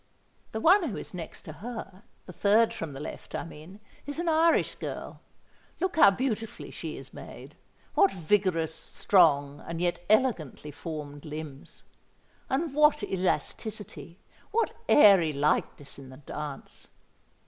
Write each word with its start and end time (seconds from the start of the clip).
"The 0.51 0.59
one 0.59 0.89
who 0.89 0.97
is 0.97 1.13
next 1.13 1.43
to 1.43 1.53
her—the 1.53 2.33
third 2.33 2.73
from 2.73 2.93
the 2.93 2.99
left, 2.99 3.35
I 3.35 3.43
mean—is 3.43 4.17
an 4.17 4.27
Irish 4.29 4.73
girl. 4.73 5.21
Look 5.79 5.95
how 5.95 6.09
beautifully 6.09 6.71
she 6.71 6.97
is 6.97 7.13
made. 7.13 7.55
What 7.93 8.11
vigorous, 8.11 8.73
strong, 8.73 9.59
and 9.59 9.79
yet 9.79 10.03
elegantly 10.09 10.71
formed 10.71 11.23
limbs! 11.23 11.83
And 12.49 12.73
what 12.73 13.03
elasticity—what 13.03 14.73
airy 14.89 15.33
lightness 15.33 15.99
in 15.99 16.09
the 16.09 16.17
dance! 16.17 16.87